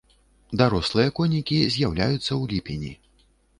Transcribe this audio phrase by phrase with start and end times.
[0.61, 2.93] Дарослыя конікі з'яўляюцца ў ліпені.